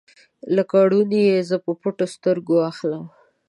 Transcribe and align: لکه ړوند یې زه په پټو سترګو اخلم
لکه 0.55 0.77
ړوند 0.89 1.13
یې 1.27 1.45
زه 1.49 1.57
په 1.65 1.71
پټو 1.81 2.05
سترګو 2.15 2.55
اخلم 2.69 3.03